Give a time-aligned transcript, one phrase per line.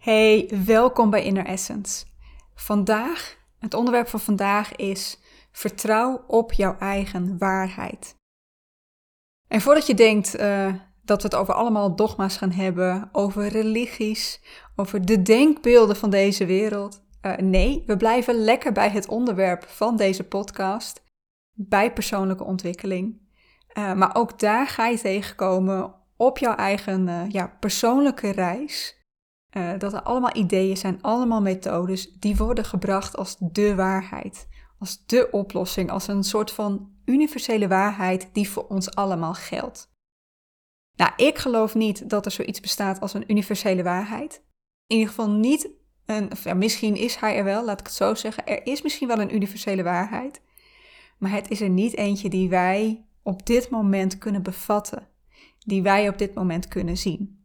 [0.00, 2.04] Hey, welkom bij Inner Essence.
[2.54, 5.18] Vandaag, het onderwerp van vandaag is
[5.52, 8.14] vertrouw op jouw eigen waarheid.
[9.48, 14.40] En voordat je denkt uh, dat we het over allemaal dogma's gaan hebben, over religies,
[14.76, 19.96] over de denkbeelden van deze wereld, uh, nee, we blijven lekker bij het onderwerp van
[19.96, 21.02] deze podcast,
[21.52, 23.20] bij persoonlijke ontwikkeling.
[23.78, 28.98] Uh, maar ook daar ga je tegenkomen op jouw eigen ja, persoonlijke reis
[29.52, 34.48] uh, dat er allemaal ideeën zijn, allemaal methodes, die worden gebracht als de waarheid,
[34.78, 39.88] als de oplossing, als een soort van universele waarheid die voor ons allemaal geldt.
[40.96, 44.42] Nou, ik geloof niet dat er zoiets bestaat als een universele waarheid.
[44.86, 45.70] In ieder geval niet
[46.06, 48.46] een, misschien is hij er wel, laat ik het zo zeggen.
[48.46, 50.42] Er is misschien wel een universele waarheid,
[51.18, 55.08] maar het is er niet eentje die wij op dit moment kunnen bevatten,
[55.58, 57.39] die wij op dit moment kunnen zien.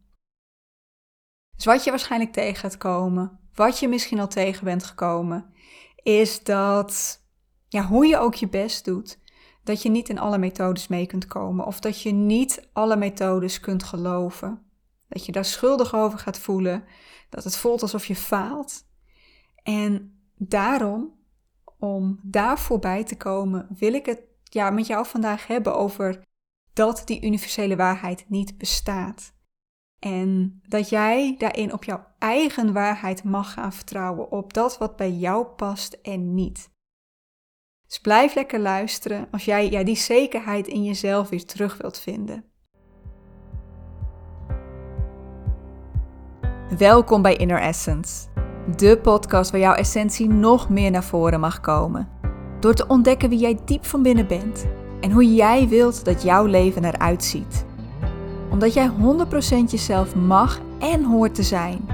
[1.56, 5.54] Dus wat je waarschijnlijk tegen gaat komen, wat je misschien al tegen bent gekomen,
[6.02, 7.22] is dat
[7.68, 9.18] ja, hoe je ook je best doet,
[9.64, 13.60] dat je niet in alle methodes mee kunt komen of dat je niet alle methodes
[13.60, 14.62] kunt geloven.
[15.08, 16.84] Dat je daar schuldig over gaat voelen,
[17.30, 18.86] dat het voelt alsof je faalt.
[19.62, 21.14] En daarom,
[21.78, 26.24] om daar voorbij te komen, wil ik het ja, met jou vandaag hebben over
[26.72, 29.34] dat die universele waarheid niet bestaat.
[29.98, 35.10] En dat jij daarin op jouw eigen waarheid mag gaan vertrouwen, op dat wat bij
[35.10, 36.70] jou past en niet.
[37.86, 42.44] Dus blijf lekker luisteren als jij ja, die zekerheid in jezelf weer terug wilt vinden.
[46.78, 48.28] Welkom bij Inner Essence,
[48.76, 52.08] de podcast waar jouw essentie nog meer naar voren mag komen.
[52.60, 54.66] Door te ontdekken wie jij diep van binnen bent
[55.00, 57.65] en hoe jij wilt dat jouw leven eruit ziet
[58.56, 61.88] omdat jij 100% jezelf mag en hoort te zijn.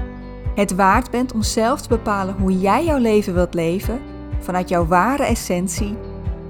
[0.55, 3.99] Het waard bent om zelf te bepalen hoe jij jouw leven wilt leven
[4.39, 5.97] vanuit jouw ware essentie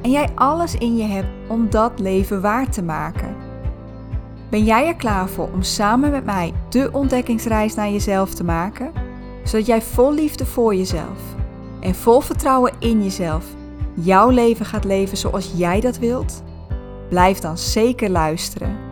[0.02, 3.36] en jij alles in je hebt om dat leven waar te maken.
[4.50, 8.92] Ben jij er klaar voor om samen met mij de ontdekkingsreis naar jezelf te maken,
[9.44, 11.20] zodat jij vol liefde voor jezelf
[11.80, 13.46] en vol vertrouwen in jezelf
[13.94, 16.44] jouw leven gaat leven zoals jij dat wilt?
[17.10, 18.83] Blijf dan zeker luisteren.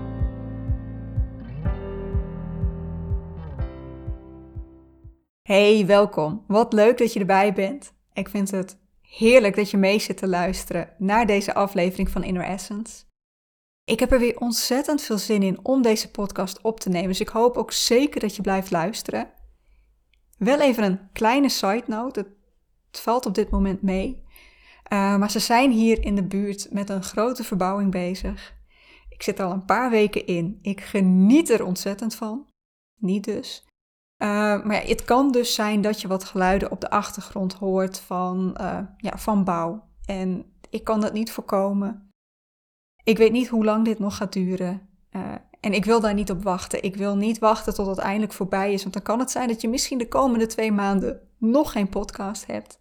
[5.51, 6.43] Hey, welkom.
[6.47, 7.93] Wat leuk dat je erbij bent.
[8.13, 12.43] Ik vind het heerlijk dat je mee zit te luisteren naar deze aflevering van Inner
[12.43, 13.03] Essence.
[13.83, 17.19] Ik heb er weer ontzettend veel zin in om deze podcast op te nemen, dus
[17.19, 19.31] ik hoop ook zeker dat je blijft luisteren.
[20.37, 22.35] Wel even een kleine side note,
[22.91, 24.23] het valt op dit moment mee.
[24.93, 28.53] Uh, maar ze zijn hier in de buurt met een grote verbouwing bezig.
[29.09, 30.59] Ik zit al een paar weken in.
[30.61, 32.47] Ik geniet er ontzettend van.
[32.97, 33.65] Niet dus.
[34.21, 34.27] Uh,
[34.63, 38.57] maar ja, het kan dus zijn dat je wat geluiden op de achtergrond hoort van,
[38.61, 39.83] uh, ja, van bouw.
[40.05, 42.09] En ik kan dat niet voorkomen.
[43.03, 44.89] Ik weet niet hoe lang dit nog gaat duren.
[45.11, 46.83] Uh, en ik wil daar niet op wachten.
[46.83, 48.81] Ik wil niet wachten tot het eindelijk voorbij is.
[48.81, 52.45] Want dan kan het zijn dat je misschien de komende twee maanden nog geen podcast
[52.45, 52.79] hebt.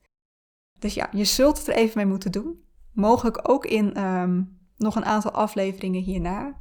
[0.78, 2.64] Dus ja, je zult het er even mee moeten doen.
[2.92, 6.60] Mogelijk ook in um, nog een aantal afleveringen hierna.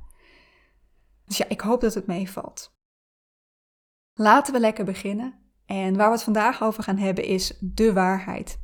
[1.25, 2.77] Dus ja, ik hoop dat het meevalt.
[4.21, 5.33] Laten we lekker beginnen.
[5.65, 8.61] En waar we het vandaag over gaan hebben is de waarheid.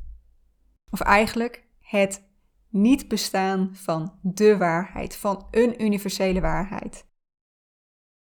[0.90, 2.28] Of eigenlijk het
[2.68, 7.06] niet bestaan van de waarheid, van een universele waarheid.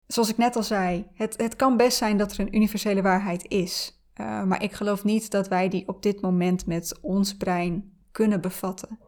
[0.07, 3.47] Zoals ik net al zei, het, het kan best zijn dat er een universele waarheid
[3.47, 4.03] is.
[4.16, 8.41] Uh, maar ik geloof niet dat wij die op dit moment met ons brein kunnen
[8.41, 9.00] bevatten.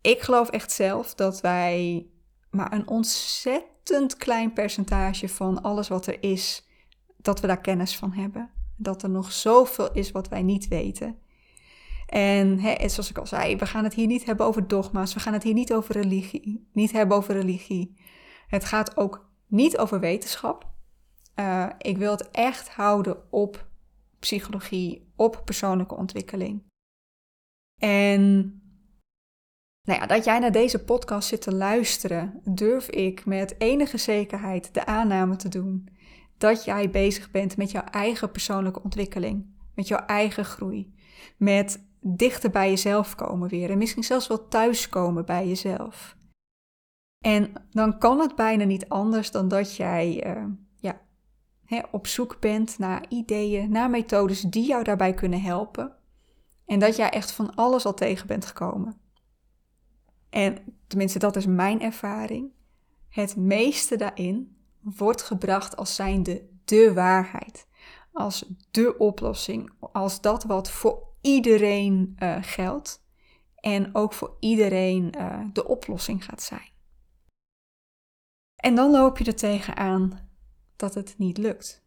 [0.00, 2.06] Ik geloof echt zelf dat wij
[2.50, 6.72] maar een ontzettend klein percentage van alles wat er is
[7.24, 8.50] dat we daar kennis van hebben.
[8.76, 11.18] Dat er nog zoveel is wat wij niet weten.
[12.06, 15.14] En hè, zoals ik al zei, we gaan het hier niet hebben over dogma's.
[15.14, 16.68] We gaan het hier niet over religie.
[16.72, 18.00] Niet hebben over religie.
[18.46, 20.72] Het gaat ook niet over wetenschap.
[21.36, 23.66] Uh, ik wil het echt houden op
[24.18, 26.62] psychologie, op persoonlijke ontwikkeling.
[27.80, 28.58] En
[29.82, 34.86] nou dat jij naar deze podcast zit te luisteren, durf ik met enige zekerheid de
[34.86, 35.88] aanname te doen
[36.44, 40.94] dat jij bezig bent met jouw eigen persoonlijke ontwikkeling, met jouw eigen groei,
[41.36, 46.16] met dichter bij jezelf komen weer en misschien zelfs wel thuiskomen bij jezelf.
[47.18, 50.44] En dan kan het bijna niet anders dan dat jij uh,
[50.76, 51.00] ja,
[51.64, 55.96] hè, op zoek bent naar ideeën, naar methodes die jou daarbij kunnen helpen.
[56.66, 58.96] En dat jij echt van alles al tegen bent gekomen.
[60.30, 62.52] En tenminste, dat is mijn ervaring.
[63.08, 64.53] Het meeste daarin
[64.84, 67.66] wordt gebracht als zijnde de waarheid.
[68.12, 73.04] als de oplossing, als dat wat voor iedereen uh, geldt
[73.54, 76.72] en ook voor iedereen uh, de oplossing gaat zijn.
[78.56, 80.30] En dan loop je er tegenaan
[80.76, 81.86] dat het niet lukt.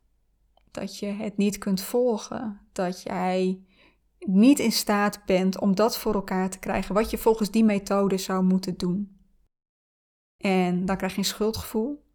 [0.71, 3.65] Dat je het niet kunt volgen, dat jij
[4.19, 8.17] niet in staat bent om dat voor elkaar te krijgen wat je volgens die methode
[8.17, 9.21] zou moeten doen.
[10.37, 12.06] En dan krijg je een schuldgevoel.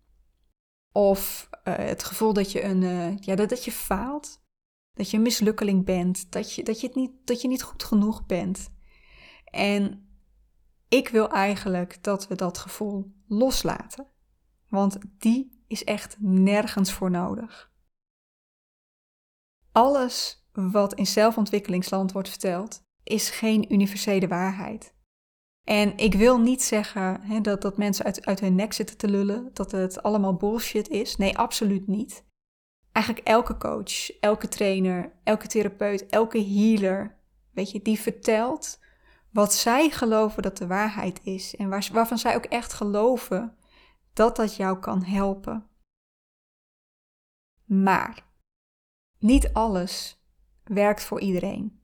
[0.92, 4.40] Of uh, het gevoel dat je, een, uh, ja, dat, dat je faalt.
[4.92, 6.32] Dat je een mislukkeling bent.
[6.32, 8.70] Dat je, dat, je het niet, dat je niet goed genoeg bent.
[9.44, 10.06] En
[10.88, 14.06] ik wil eigenlijk dat we dat gevoel loslaten.
[14.68, 17.72] Want die is echt nergens voor nodig.
[19.72, 24.91] Alles wat in zelfontwikkelingsland wordt verteld, is geen universele waarheid.
[25.64, 29.08] En ik wil niet zeggen hè, dat, dat mensen uit, uit hun nek zitten te
[29.08, 31.16] lullen, dat het allemaal bullshit is.
[31.16, 32.24] Nee, absoluut niet.
[32.92, 37.18] Eigenlijk elke coach, elke trainer, elke therapeut, elke healer,
[37.50, 38.80] weet je, die vertelt
[39.30, 41.56] wat zij geloven dat de waarheid is.
[41.56, 43.56] En waar, waarvan zij ook echt geloven
[44.12, 45.66] dat dat jou kan helpen.
[47.64, 48.26] Maar
[49.18, 50.22] niet alles
[50.64, 51.80] werkt voor iedereen.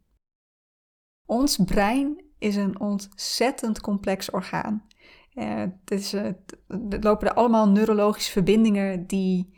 [1.26, 4.86] Ons brein is een ontzettend complex orgaan.
[5.34, 6.24] Uh, is, uh,
[6.66, 9.56] er lopen er allemaal neurologische verbindingen die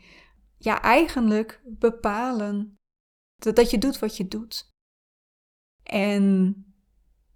[0.57, 2.79] ja, eigenlijk bepalen
[3.35, 4.69] dat, dat je doet wat je doet.
[5.83, 6.55] En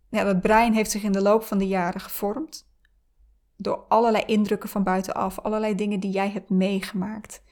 [0.09, 2.69] ja, dat brein heeft zich in de loop van de jaren gevormd
[3.57, 7.44] door allerlei indrukken van buitenaf, allerlei dingen die jij hebt meegemaakt.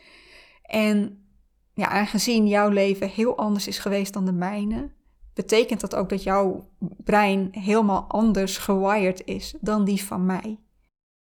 [0.62, 1.28] En
[1.74, 4.92] ja, aangezien jouw leven heel anders is geweest dan de mijne,
[5.34, 10.60] betekent dat ook dat jouw brein helemaal anders gewired is dan die van mij.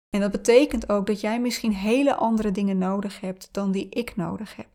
[0.09, 4.15] En dat betekent ook dat jij misschien hele andere dingen nodig hebt dan die ik
[4.15, 4.67] nodig heb.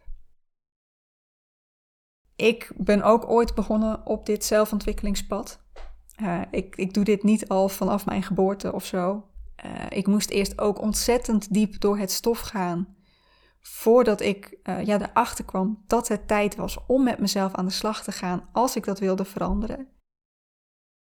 [2.37, 5.63] Ik ben ook ooit begonnen op dit zelfontwikkelingspad.
[6.23, 9.29] Uh, ik, ik doe dit niet al vanaf mijn geboorte of zo.
[9.65, 12.97] Uh, ik moest eerst ook ontzettend diep door het stof gaan
[13.67, 17.73] voordat ik uh, ja, erachter kwam dat het tijd was om met mezelf aan de
[17.73, 19.89] slag te gaan als ik dat wilde veranderen.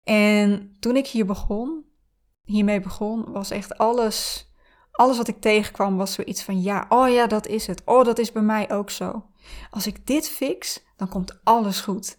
[0.02, 1.84] En toen ik hier begon,
[2.42, 4.48] hiermee begon, was echt alles,
[4.90, 7.82] alles wat ik tegenkwam, was zoiets van ja, oh ja, dat is het.
[7.84, 9.26] Oh, dat is bij mij ook zo.
[9.70, 12.18] Als ik dit fix, dan komt alles goed.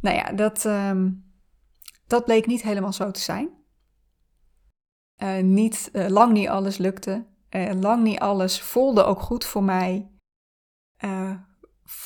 [0.00, 1.32] Nou ja, dat, um,
[2.06, 3.50] dat bleek niet helemaal zo te zijn.
[5.22, 7.30] Uh, niet, uh, lang niet alles lukte.
[7.54, 10.10] Uh, lang niet alles voelde ook goed voor mij.
[11.04, 11.36] Uh,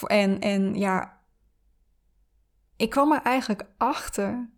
[0.06, 1.20] en, en ja,
[2.76, 4.50] ik kwam er eigenlijk achter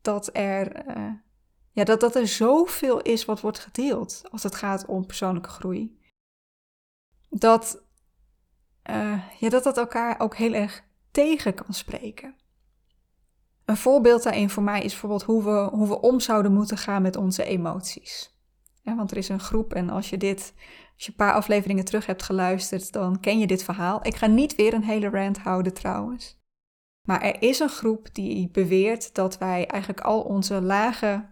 [0.00, 1.12] dat er, uh,
[1.70, 5.98] ja, dat, dat er zoveel is wat wordt gedeeld als het gaat om persoonlijke groei.
[7.28, 7.84] Dat,
[9.38, 12.34] ja, dat dat elkaar ook heel erg tegen kan spreken.
[13.64, 17.02] Een voorbeeld daarin voor mij is bijvoorbeeld hoe we, hoe we om zouden moeten gaan
[17.02, 18.39] met onze emoties.
[18.82, 20.54] Ja, want er is een groep en als je dit,
[20.94, 24.06] als je een paar afleveringen terug hebt geluisterd, dan ken je dit verhaal.
[24.06, 26.38] Ik ga niet weer een hele rant houden trouwens.
[27.06, 31.28] Maar er is een groep die beweert dat wij eigenlijk al onze lage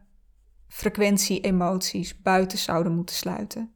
[0.69, 3.73] frequentie emoties buiten zouden moeten sluiten.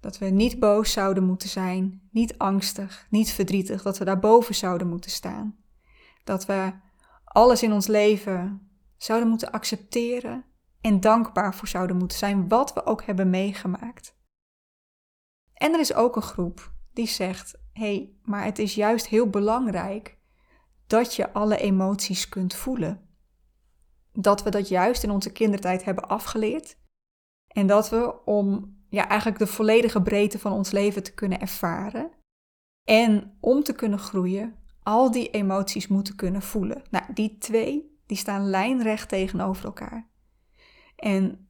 [0.00, 4.88] Dat we niet boos zouden moeten zijn, niet angstig, niet verdrietig, dat we daarboven zouden
[4.88, 5.56] moeten staan.
[6.24, 6.72] Dat we
[7.24, 10.44] alles in ons leven zouden moeten accepteren
[10.82, 14.16] en dankbaar voor zouden moeten zijn, wat we ook hebben meegemaakt.
[15.54, 19.30] En er is ook een groep die zegt: hé, hey, maar het is juist heel
[19.30, 20.18] belangrijk
[20.86, 23.08] dat je alle emoties kunt voelen.
[24.12, 26.76] Dat we dat juist in onze kindertijd hebben afgeleerd.
[27.46, 32.10] En dat we om ja, eigenlijk de volledige breedte van ons leven te kunnen ervaren
[32.88, 36.82] en om te kunnen groeien, al die emoties moeten kunnen voelen.
[36.90, 40.10] Nou, die twee, die staan lijnrecht tegenover elkaar.
[41.02, 41.48] En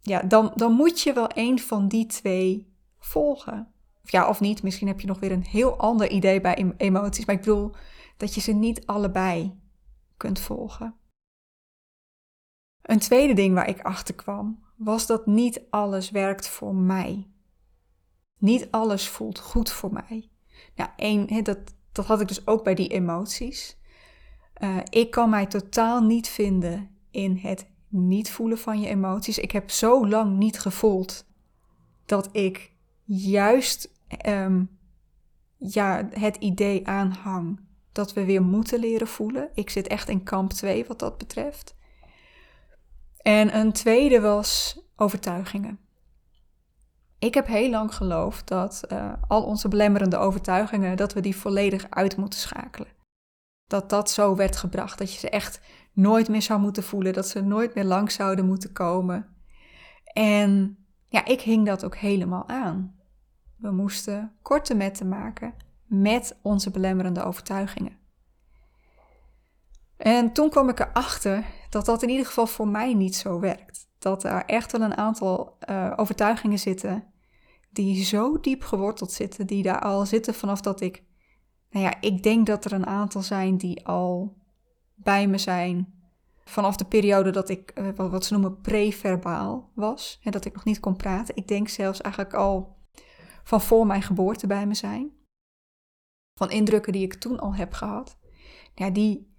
[0.00, 3.72] ja, dan, dan moet je wel een van die twee volgen.
[4.02, 4.62] Of ja, of niet.
[4.62, 7.24] Misschien heb je nog weer een heel ander idee bij emoties.
[7.24, 7.74] Maar ik bedoel
[8.16, 9.60] dat je ze niet allebei
[10.16, 10.94] kunt volgen.
[12.82, 17.30] Een tweede ding waar ik achter kwam, was dat niet alles werkt voor mij.
[18.38, 20.30] Niet alles voelt goed voor mij.
[20.74, 21.58] Nou, één, dat,
[21.92, 23.80] dat had ik dus ook bij die emoties.
[24.62, 29.38] Uh, ik kan mij totaal niet vinden in het niet voelen van je emoties.
[29.38, 31.24] Ik heb zo lang niet gevoeld
[32.06, 32.72] dat ik
[33.04, 33.90] juist
[34.26, 34.78] um,
[35.56, 37.60] ja, het idee aanhang
[37.92, 39.50] dat we weer moeten leren voelen.
[39.54, 41.76] Ik zit echt in kamp 2 wat dat betreft.
[43.16, 45.78] En een tweede was overtuigingen.
[47.18, 51.86] Ik heb heel lang geloofd dat uh, al onze belemmerende overtuigingen, dat we die volledig
[51.90, 52.92] uit moeten schakelen.
[53.66, 55.60] Dat dat zo werd gebracht, dat je ze echt
[55.92, 59.26] nooit meer zou moeten voelen, dat ze nooit meer lang zouden moeten komen.
[60.04, 60.76] En
[61.08, 62.94] ja, ik hing dat ook helemaal aan.
[63.56, 65.54] We moesten korte metten maken
[65.86, 67.98] met onze belemmerende overtuigingen.
[69.96, 73.88] En toen kwam ik erachter dat dat in ieder geval voor mij niet zo werkt.
[73.98, 77.04] Dat er echt wel een aantal uh, overtuigingen zitten
[77.70, 81.02] die zo diep geworteld zitten, die daar al zitten vanaf dat ik,
[81.70, 84.36] nou ja, ik denk dat er een aantal zijn die al
[85.02, 86.02] bij me zijn
[86.44, 90.64] vanaf de periode dat ik uh, wat ze noemen preverbaal was en dat ik nog
[90.64, 91.36] niet kon praten.
[91.36, 92.76] Ik denk zelfs eigenlijk al
[93.42, 95.10] van voor mijn geboorte bij me zijn.
[96.38, 98.18] Van indrukken die ik toen al heb gehad.
[98.74, 99.34] Ja, die,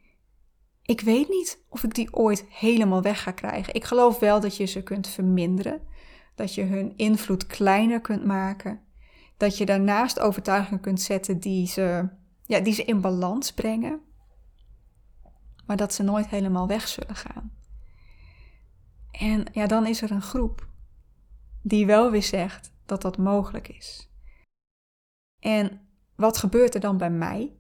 [0.82, 3.74] ik weet niet of ik die ooit helemaal weg ga krijgen.
[3.74, 5.82] Ik geloof wel dat je ze kunt verminderen,
[6.36, 8.82] dat je hun invloed kleiner kunt maken,
[9.38, 12.10] dat je daarnaast overtuigingen kunt zetten die ze,
[12.46, 14.02] ja, die ze in balans brengen,
[15.66, 17.52] maar dat ze nooit helemaal weg zullen gaan.
[19.12, 20.68] En ja, dan is er een groep
[21.62, 24.12] die wel weer zegt dat dat mogelijk is.
[25.40, 25.82] En
[26.16, 27.56] wat gebeurt er dan bij mij?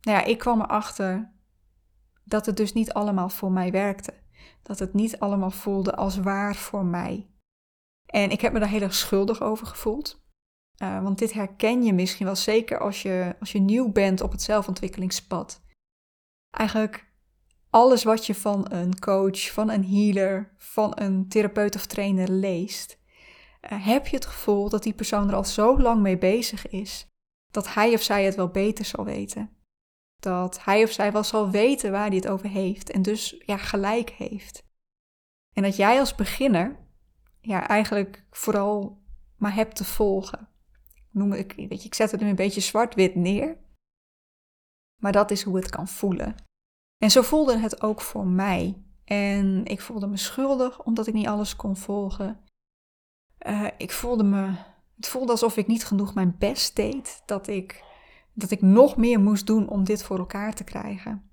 [0.00, 1.32] Nou ja, ik kwam erachter
[2.24, 4.14] dat het dus niet allemaal voor mij werkte.
[4.62, 7.30] Dat het niet allemaal voelde als waar voor mij.
[8.06, 10.24] En ik heb me daar heel erg schuldig over gevoeld.
[10.82, 14.32] Uh, want dit herken je misschien wel zeker als je, als je nieuw bent op
[14.32, 15.62] het zelfontwikkelingspad.
[16.50, 17.12] Eigenlijk
[17.70, 22.98] alles wat je van een coach, van een healer, van een therapeut of trainer leest,
[23.72, 27.06] uh, heb je het gevoel dat die persoon er al zo lang mee bezig is
[27.50, 29.60] dat hij of zij het wel beter zal weten
[30.20, 33.56] dat hij of zij wel zal weten waar hij het over heeft en dus ja,
[33.56, 34.68] gelijk heeft.
[35.52, 36.78] En dat jij als beginner
[37.40, 39.02] ja, eigenlijk vooral
[39.36, 40.48] maar hebt te volgen.
[41.10, 43.56] Noem ik, weet je, ik zet het nu een beetje zwart-wit neer,
[45.00, 46.34] maar dat is hoe het kan voelen.
[46.98, 48.82] En zo voelde het ook voor mij.
[49.04, 52.40] En ik voelde me schuldig omdat ik niet alles kon volgen.
[53.46, 54.54] Uh, ik voelde me,
[54.96, 57.22] het voelde alsof ik niet genoeg mijn best deed.
[57.26, 57.84] Dat ik
[58.32, 61.30] dat ik nog meer moest doen om dit voor elkaar te krijgen.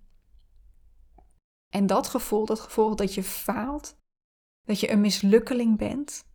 [1.69, 3.97] En dat gevoel, dat gevoel dat je faalt,
[4.63, 6.25] dat je een mislukkeling bent,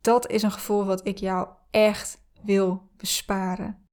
[0.00, 3.83] dat is een gevoel wat ik jou echt wil besparen.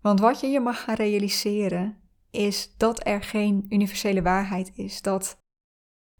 [0.00, 2.00] Want wat je je mag gaan realiseren
[2.30, 5.02] is dat er geen universele waarheid is.
[5.02, 5.38] Dat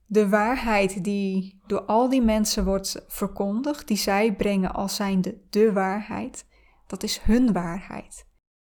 [0.06, 5.72] de waarheid die door al die mensen wordt verkondigd, die zij brengen als zijnde de
[5.72, 6.46] waarheid,
[6.86, 8.26] dat is hun waarheid.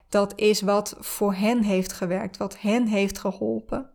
[0.09, 3.91] Dat is wat voor hen heeft gewerkt, wat hen heeft geholpen.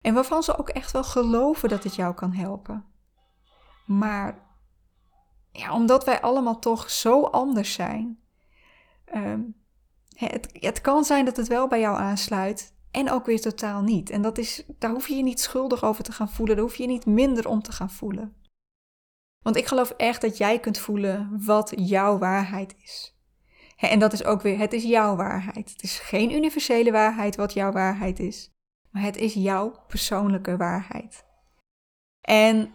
[0.00, 2.84] En waarvan ze ook echt wel geloven dat het jou kan helpen.
[3.86, 4.46] Maar
[5.52, 8.18] ja, omdat wij allemaal toch zo anders zijn.
[9.04, 9.40] Ehm,
[10.26, 14.10] het, het kan zijn dat het wel bij jou aansluit en ook weer totaal niet.
[14.10, 16.56] En dat is, daar hoef je je niet schuldig over te gaan voelen.
[16.56, 18.36] Daar hoef je je niet minder om te gaan voelen.
[19.42, 23.16] Want ik geloof echt dat jij kunt voelen wat jouw waarheid is.
[23.76, 25.70] En dat is ook weer, het is jouw waarheid.
[25.70, 28.50] Het is geen universele waarheid wat jouw waarheid is,
[28.90, 31.24] maar het is jouw persoonlijke waarheid.
[32.20, 32.74] En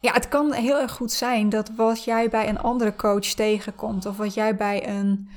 [0.00, 4.06] ja, het kan heel erg goed zijn dat wat jij bij een andere coach tegenkomt,
[4.06, 5.28] of wat jij bij een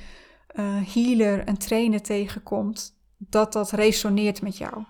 [0.64, 4.84] healer, een trainer tegenkomt, dat dat resoneert met jou.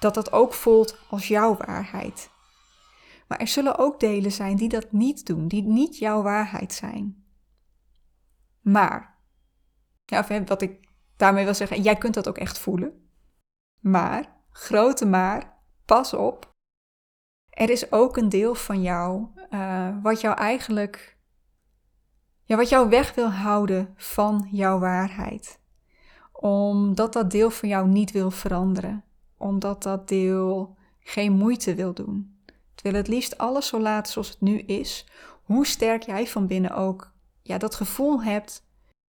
[0.00, 2.30] Dat dat ook voelt als jouw waarheid.
[3.28, 7.24] Maar er zullen ook delen zijn die dat niet doen, die niet jouw waarheid zijn.
[8.60, 9.18] Maar,
[10.04, 13.10] ja, wat ik daarmee wil zeggen, jij kunt dat ook echt voelen.
[13.80, 16.56] Maar, grote maar, pas op.
[17.48, 21.17] Er is ook een deel van jou uh, wat jou eigenlijk,
[22.48, 25.60] ja, wat jou weg wil houden van jouw waarheid.
[26.32, 29.04] Omdat dat deel van jou niet wil veranderen.
[29.36, 32.38] Omdat dat deel geen moeite wil doen.
[32.70, 35.06] Het wil het liefst alles zo laten zoals het nu is.
[35.42, 37.12] Hoe sterk jij van binnen ook
[37.42, 38.66] ja, dat gevoel hebt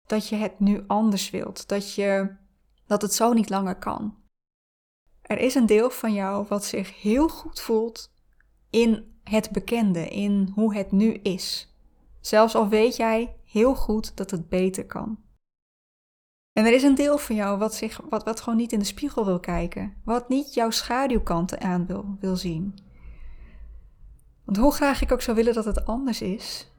[0.05, 2.36] dat je het nu anders wilt, dat, je,
[2.88, 4.15] dat het zo niet langer kan.
[5.21, 8.12] Er is een deel van jou wat zich heel goed voelt
[8.69, 11.68] in het bekende, in hoe het nu is.
[12.29, 15.19] Zelfs al weet jij heel goed dat het beter kan.
[16.53, 18.86] En er is een deel van jou wat, zich, wat, wat gewoon niet in de
[18.86, 22.77] spiegel wil kijken, wat niet jouw schaduwkanten aan wil, wil zien.
[24.45, 26.71] Want hoe graag ik ook zou willen dat het anders is,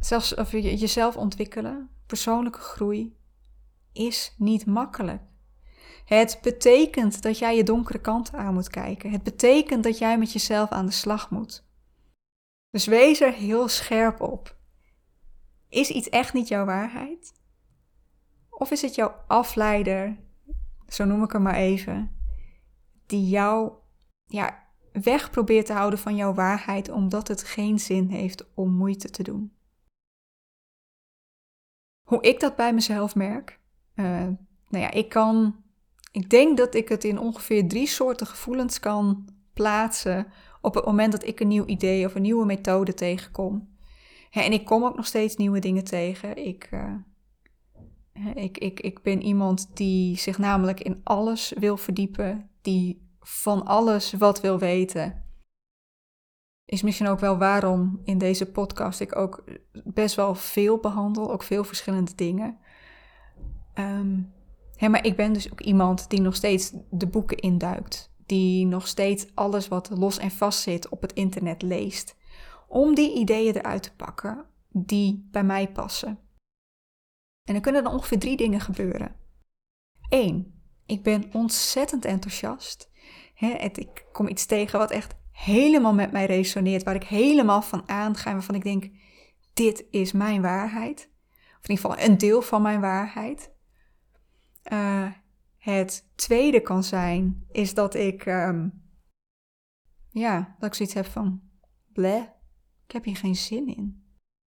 [0.00, 3.16] Zelfs of je, jezelf ontwikkelen, persoonlijke groei,
[3.92, 5.22] is niet makkelijk.
[6.04, 9.10] Het betekent dat jij je donkere kant aan moet kijken.
[9.10, 11.63] Het betekent dat jij met jezelf aan de slag moet.
[12.74, 14.56] Dus wees er heel scherp op.
[15.68, 17.32] Is iets echt niet jouw waarheid?
[18.50, 20.16] Of is het jouw afleider,
[20.88, 22.16] zo noem ik hem maar even,
[23.06, 23.72] die jou
[24.24, 29.10] ja, weg probeert te houden van jouw waarheid omdat het geen zin heeft om moeite
[29.10, 29.52] te doen?
[32.02, 33.60] Hoe ik dat bij mezelf merk?
[33.94, 34.06] Uh,
[34.68, 35.62] nou ja, ik kan.
[36.10, 40.32] Ik denk dat ik het in ongeveer drie soorten gevoelens kan plaatsen
[40.64, 43.72] op het moment dat ik een nieuw idee of een nieuwe methode tegenkom.
[44.30, 46.36] en ik kom ook nog steeds nieuwe dingen tegen.
[46.36, 46.94] Ik, uh,
[48.34, 54.12] ik, ik, ik ben iemand die zich namelijk in alles wil verdiepen, die van alles
[54.12, 55.24] wat wil weten.
[56.64, 59.44] Is misschien ook wel waarom in deze podcast ik ook
[59.84, 62.58] best wel veel behandel, ook veel verschillende dingen.
[63.74, 64.32] Um,
[64.78, 68.13] maar ik ben dus ook iemand die nog steeds de boeken induikt.
[68.26, 72.16] Die nog steeds alles wat los en vast zit op het internet leest.
[72.68, 76.18] Om die ideeën eruit te pakken die bij mij passen.
[77.44, 79.16] En dan kunnen er ongeveer drie dingen gebeuren.
[80.08, 82.90] Eén, ik ben ontzettend enthousiast.
[83.72, 88.26] ik kom iets tegen wat echt helemaal met mij resoneert, waar ik helemaal van aanga
[88.30, 88.90] en waarvan ik denk,
[89.54, 91.10] dit is mijn waarheid.
[91.30, 93.52] Of in ieder geval een deel van mijn waarheid.
[94.72, 95.10] Uh,
[95.64, 98.84] het tweede kan zijn, is dat ik, um,
[100.08, 101.42] ja, dat ik zoiets heb van,
[101.92, 102.22] bleh,
[102.86, 104.04] ik heb hier geen zin in.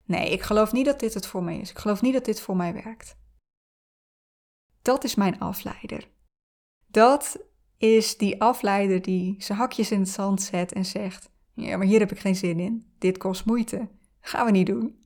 [0.06, 1.70] Nee, ik geloof niet dat dit het voor mij is.
[1.70, 3.18] Ik geloof niet dat dit voor mij werkt.
[4.82, 6.10] Dat is mijn afleider.
[6.88, 7.46] Dat
[7.78, 12.00] is die afleider die zijn hakjes in het zand zet en zegt: Ja, maar hier
[12.00, 12.94] heb ik geen zin in.
[12.98, 13.90] Dit kost moeite.
[14.20, 15.06] gaan we niet doen.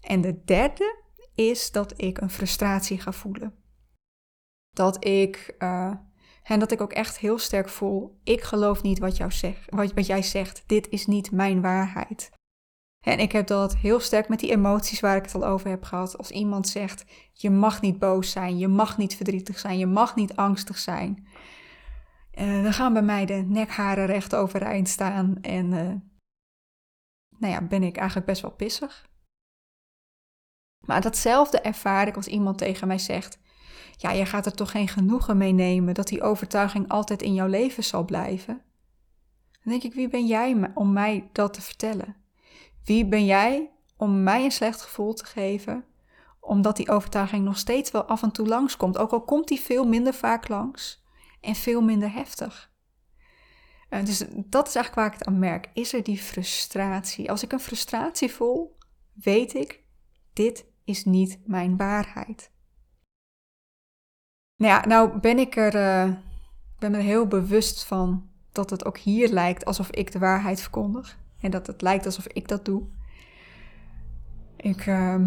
[0.00, 1.02] En de derde
[1.34, 3.65] is dat ik een frustratie ga voelen.
[4.76, 5.92] Dat ik, uh,
[6.42, 10.06] en dat ik ook echt heel sterk voel: ik geloof niet wat, jou zegt, wat,
[10.06, 10.62] jij zegt.
[10.66, 12.30] Dit is niet mijn waarheid.
[13.00, 15.82] En ik heb dat heel sterk met die emoties waar ik het al over heb
[15.82, 16.18] gehad.
[16.18, 20.14] Als iemand zegt: je mag niet boos zijn, je mag niet verdrietig zijn, je mag
[20.14, 21.26] niet angstig zijn.
[22.38, 25.94] Uh, dan gaan bij mij de nekharen recht overeind staan en uh,
[27.38, 29.08] nou ja, ben ik eigenlijk best wel pissig.
[30.86, 33.38] Maar datzelfde ervaar ik als iemand tegen mij zegt:
[33.96, 37.46] Ja, je gaat er toch geen genoegen mee nemen dat die overtuiging altijd in jouw
[37.46, 38.62] leven zal blijven?
[39.52, 42.16] Dan denk ik: Wie ben jij om mij dat te vertellen?
[42.84, 45.84] Wie ben jij om mij een slecht gevoel te geven,
[46.40, 49.86] omdat die overtuiging nog steeds wel af en toe langskomt, ook al komt die veel
[49.86, 51.04] minder vaak langs
[51.40, 52.74] en veel minder heftig.
[53.90, 55.70] Uh, dus dat is eigenlijk waar ik het aan merk.
[55.72, 57.30] Is er die frustratie?
[57.30, 58.78] Als ik een frustratie voel,
[59.12, 59.82] weet ik,
[60.32, 62.50] dit is niet mijn waarheid.
[64.56, 66.14] Nou ja, nou ben ik er, uh,
[66.78, 71.18] ben er heel bewust van dat het ook hier lijkt alsof ik de waarheid verkondig.
[71.40, 72.82] En dat het lijkt alsof ik dat doe.
[74.56, 75.22] Ik, uh,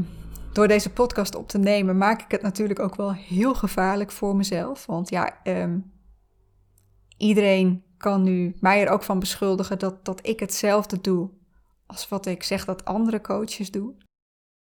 [0.53, 4.35] door deze podcast op te nemen, maak ik het natuurlijk ook wel heel gevaarlijk voor
[4.35, 4.85] mezelf.
[4.85, 5.91] Want ja, um,
[7.17, 11.29] iedereen kan nu mij er ook van beschuldigen dat, dat ik hetzelfde doe
[11.85, 14.01] als wat ik zeg dat andere coaches doen.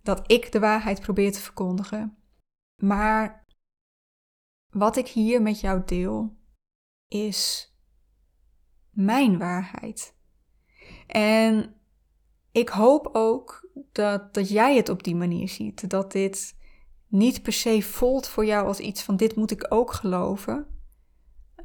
[0.02, 2.16] Dat ik de waarheid probeer te verkondigen.
[2.82, 3.44] Maar
[4.70, 6.37] wat ik hier met jou deel,
[7.09, 7.74] is
[8.90, 10.14] mijn waarheid.
[11.06, 11.74] En
[12.52, 15.90] ik hoop ook dat, dat jij het op die manier ziet.
[15.90, 16.59] Dat dit
[17.09, 20.66] niet per se voelt voor jou als iets van dit moet ik ook geloven.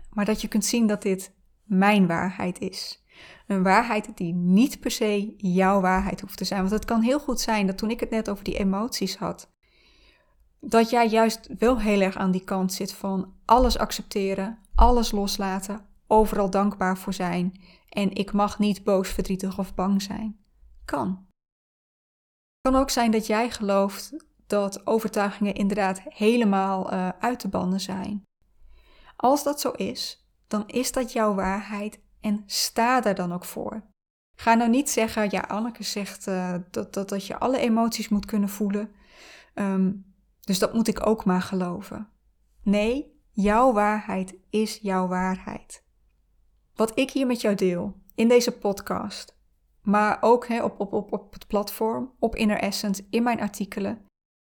[0.09, 3.03] Maar dat je kunt zien dat dit mijn waarheid is.
[3.47, 6.59] Een waarheid die niet per se jouw waarheid hoeft te zijn.
[6.59, 9.53] Want het kan heel goed zijn dat toen ik het net over die emoties had,
[10.67, 15.85] dat jij juist wel heel erg aan die kant zit van alles accepteren, alles loslaten,
[16.07, 20.37] overal dankbaar voor zijn en ik mag niet boos, verdrietig of bang zijn.
[20.85, 21.25] Kan.
[22.61, 24.13] Kan ook zijn dat jij gelooft
[24.47, 28.23] dat overtuigingen inderdaad helemaal uh, uit te bannen zijn.
[29.15, 33.83] Als dat zo is, dan is dat jouw waarheid en sta daar dan ook voor.
[34.37, 38.25] Ga nou niet zeggen, ja, Anneke zegt uh, dat, dat, dat je alle emoties moet
[38.25, 38.91] kunnen voelen.
[39.53, 40.14] Um,
[40.45, 42.09] dus dat moet ik ook maar geloven.
[42.63, 45.83] Nee, jouw waarheid is jouw waarheid.
[46.75, 49.37] Wat ik hier met jou deel in deze podcast,
[49.81, 54.05] maar ook op, op, op, op het platform, op Inner Essence, in mijn artikelen,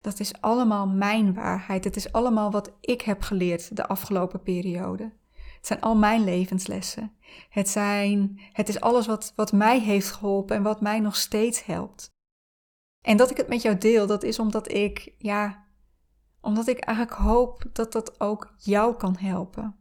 [0.01, 1.83] dat is allemaal mijn waarheid.
[1.83, 5.03] Het is allemaal wat ik heb geleerd de afgelopen periode.
[5.33, 7.13] Het zijn al mijn levenslessen.
[7.49, 11.65] Het, zijn, het is alles wat, wat mij heeft geholpen en wat mij nog steeds
[11.65, 12.09] helpt.
[13.05, 15.60] En dat ik het met jou deel, dat is omdat ik, ja,
[16.41, 19.75] omdat ik eigenlijk hoop dat dat ook jou kan helpen.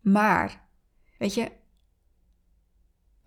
[0.00, 0.62] Maar
[1.22, 1.50] Weet je,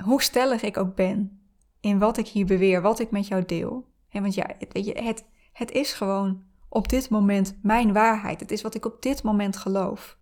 [0.04, 1.48] hoe stellig ik ook ben
[1.80, 3.88] in wat ik hier beweer, wat ik met jou deel.
[4.10, 8.40] En want ja, weet je, het, het is gewoon op dit moment mijn waarheid.
[8.40, 10.18] Het is wat ik op dit moment geloof.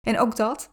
[0.00, 0.70] En ook dat,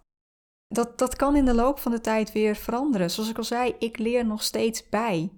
[0.67, 3.12] dat, dat kan in de loop van de tijd weer veranderen.
[3.12, 5.32] Zoals ik al zei, ik leer nog steeds bij.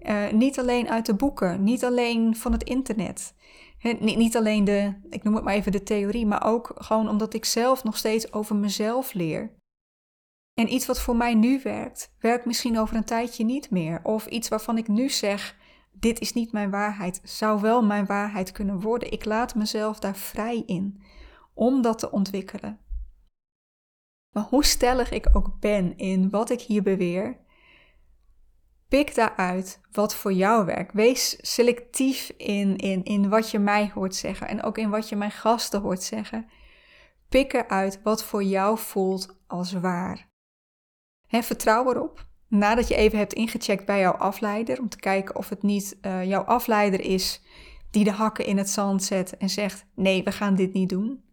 [0.00, 3.34] Uh, niet alleen uit de boeken, niet alleen van het internet.
[3.92, 7.44] Niet, alleen de, ik noem het maar even de theorie, maar ook gewoon omdat ik
[7.44, 9.54] zelf nog steeds over mezelf leer.
[10.54, 14.00] En iets wat voor mij nu werkt, werkt misschien over een tijdje niet meer.
[14.02, 15.56] Of iets waarvan ik nu zeg,
[15.92, 19.12] dit is niet mijn waarheid, zou wel mijn waarheid kunnen worden.
[19.12, 21.02] Ik laat mezelf daar vrij in
[21.54, 22.78] om dat te ontwikkelen.
[24.30, 27.43] Maar hoe stellig ik ook ben in wat ik hier beweer,
[28.94, 30.92] pik daaruit wat voor jou werkt.
[30.92, 35.16] Wees selectief in, in, in wat je mij hoort zeggen en ook in wat je
[35.16, 36.48] mijn gasten hoort zeggen.
[37.28, 40.28] Pik eruit wat voor jou voelt als waar.
[41.26, 42.26] He, vertrouw erop.
[42.48, 46.24] Nadat je even hebt ingecheckt bij jouw afleider, om te kijken of het niet uh,
[46.24, 47.42] jouw afleider is
[47.90, 51.24] die de hakken in het zand zet en zegt: nee, we gaan dit niet doen.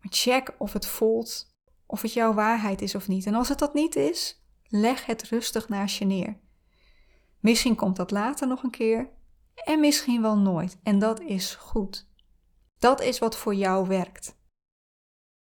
[0.00, 1.54] Maar check of het voelt,
[1.86, 3.26] of het jouw waarheid is of niet.
[3.26, 6.46] En als het dat niet is, leg het rustig naast je neer.
[7.40, 9.10] Misschien komt dat later nog een keer
[9.54, 10.78] en misschien wel nooit.
[10.82, 12.08] En dat is goed.
[12.78, 14.36] Dat is wat voor jou werkt.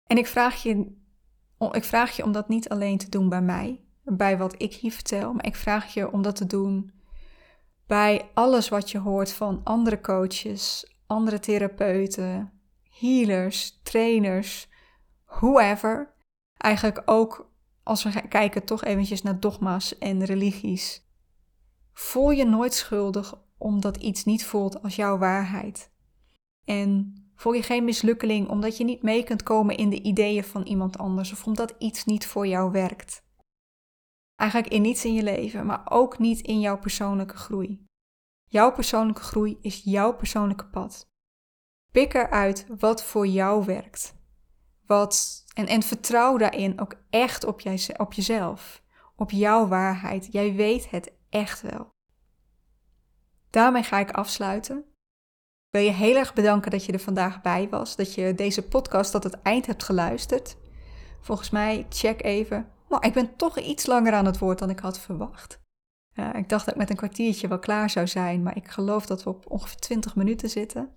[0.05, 0.97] En ik vraag je
[1.71, 4.91] ik vraag je om dat niet alleen te doen bij mij, bij wat ik hier
[4.91, 6.91] vertel, maar ik vraag je om dat te doen
[7.89, 12.51] bij alles wat je hoort van andere coaches, andere therapeuten,
[12.89, 14.67] healers, trainers,
[15.25, 16.13] whoever.
[16.57, 17.51] Eigenlijk ook
[17.83, 21.08] als we kijken toch eventjes naar dogma's en religies.
[21.99, 25.91] Voel je nooit schuldig omdat iets niet voelt als jouw waarheid.
[26.65, 30.63] En Voel je geen mislukkeling omdat je niet mee kunt komen in de ideeën van
[30.63, 33.23] iemand anders of omdat iets niet voor jou werkt.
[34.35, 37.85] Eigenlijk in niets in je leven, maar ook niet in jouw persoonlijke groei.
[38.45, 41.09] Jouw persoonlijke groei is jouw persoonlijke pad.
[41.91, 44.15] Pik eruit wat voor jou werkt.
[44.85, 48.83] Wat, en, en vertrouw daarin ook echt op, jij, op jezelf,
[49.15, 50.27] op jouw waarheid.
[50.31, 51.89] Jij weet het echt wel.
[53.49, 54.89] Daarmee ga ik afsluiten
[55.69, 57.95] wil je heel erg bedanken dat je er vandaag bij was.
[57.95, 60.57] Dat je deze podcast tot het eind hebt geluisterd.
[61.21, 62.67] Volgens mij, check even.
[62.87, 65.59] Maar ik ben toch iets langer aan het woord dan ik had verwacht.
[66.33, 69.23] ik dacht dat ik met een kwartiertje wel klaar zou zijn, maar ik geloof dat
[69.23, 70.93] we op ongeveer 20 minuten zitten.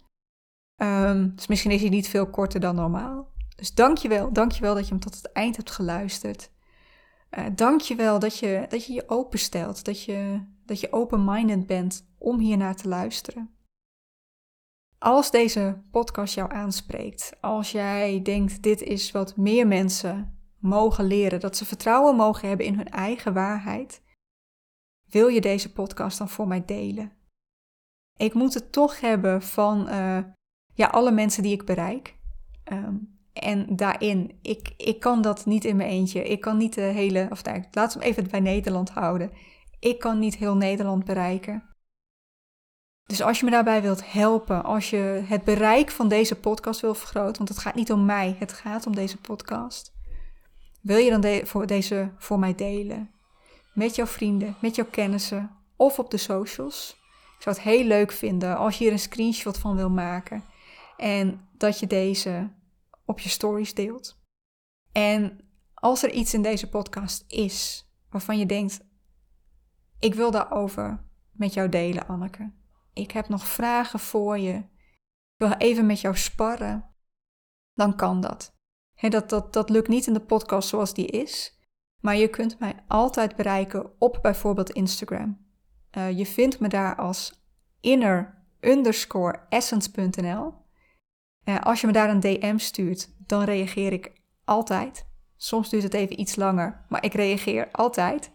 [0.82, 3.32] Um, dus misschien is hij niet veel korter dan normaal.
[3.56, 6.50] Dus dankjewel, dankjewel dat je hem tot het eind hebt geluisterd.
[7.38, 12.38] Uh, dankjewel dat je, dat je je openstelt, dat je, dat je open-minded bent om
[12.38, 13.54] hier naar te luisteren.
[14.98, 21.40] Als deze podcast jou aanspreekt, als jij denkt dit is wat meer mensen mogen leren,
[21.40, 24.02] dat ze vertrouwen mogen hebben in hun eigen waarheid,
[25.08, 27.12] wil je deze podcast dan voor mij delen?
[28.16, 30.18] Ik moet het toch hebben van uh,
[30.74, 32.18] ja, alle mensen die ik bereik.
[32.72, 36.24] Um, en daarin, ik, ik kan dat niet in mijn eentje.
[36.24, 39.32] Ik kan niet de hele, of nou, laten we even bij Nederland houden.
[39.78, 41.62] Ik kan niet heel Nederland bereiken.
[43.06, 46.94] Dus als je me daarbij wilt helpen, als je het bereik van deze podcast wil
[46.94, 49.92] vergroten, want het gaat niet om mij, het gaat om deze podcast.
[50.80, 53.10] Wil je dan voor deze voor mij delen?
[53.74, 56.96] Met jouw vrienden, met jouw kennissen of op de socials?
[57.36, 60.44] Ik zou het heel leuk vinden als je hier een screenshot van wil maken
[60.96, 62.50] en dat je deze
[63.04, 64.20] op je stories deelt.
[64.92, 65.40] En
[65.74, 68.80] als er iets in deze podcast is waarvan je denkt:
[69.98, 72.52] ik wil daarover met jou delen, Anneke
[72.92, 76.94] ik heb nog vragen voor je, ik wil even met jou sparren,
[77.74, 78.54] dan kan dat.
[79.08, 79.52] dat, dat.
[79.52, 81.58] Dat lukt niet in de podcast zoals die is,
[82.00, 85.46] maar je kunt mij altijd bereiken op bijvoorbeeld Instagram.
[85.98, 87.44] Uh, je vindt me daar als
[87.80, 90.54] inner underscore essence.nl.
[91.62, 94.12] Als je me daar een DM stuurt, dan reageer ik
[94.44, 95.06] altijd.
[95.36, 98.32] Soms duurt het even iets langer, maar ik reageer altijd.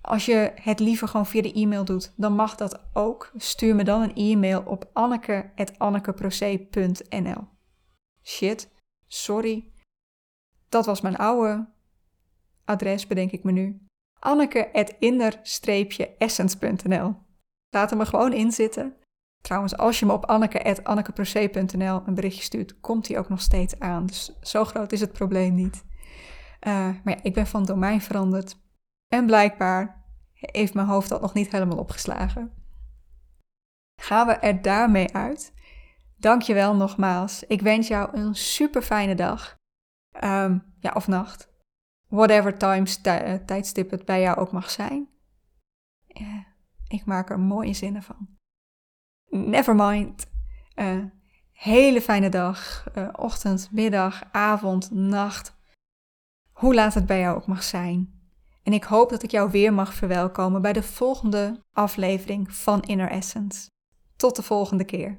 [0.00, 3.32] Als je het liever gewoon via de e-mail doet, dan mag dat ook.
[3.36, 7.48] Stuur me dan een e-mail op anneke.annekeproce.nl
[8.22, 8.70] Shit,
[9.06, 9.72] sorry.
[10.68, 11.72] Dat was mijn oude
[12.64, 13.86] adres, bedenk ik me nu.
[14.18, 17.14] anneke.inder-essence.nl
[17.70, 18.96] Laat hem er gewoon in zitten.
[19.44, 24.06] Trouwens, als je me op anneke.annekeproce.nl een berichtje stuurt, komt hij ook nog steeds aan.
[24.06, 25.84] Dus zo groot is het probleem niet.
[26.66, 28.56] Uh, maar ja, ik ben van domein veranderd.
[29.08, 32.52] En blijkbaar heeft mijn hoofd dat nog niet helemaal opgeslagen.
[34.00, 35.52] Gaan we er daarmee uit?
[36.16, 37.44] Dankjewel nogmaals.
[37.44, 39.56] Ik wens jou een super fijne dag.
[40.24, 41.52] Um, ja, of nacht.
[42.08, 43.00] whatever times,
[43.46, 45.08] tijdstip het bij jou ook mag zijn.
[46.88, 48.33] ik maak er mooie zinnen van.
[49.34, 50.26] Never mind.
[50.76, 51.04] Uh,
[51.52, 55.54] hele fijne dag, uh, ochtend, middag, avond, nacht.
[56.52, 58.12] Hoe laat het bij jou ook mag zijn.
[58.62, 63.10] En ik hoop dat ik jou weer mag verwelkomen bij de volgende aflevering van Inner
[63.10, 63.70] Essence.
[64.16, 65.16] Tot de volgende keer.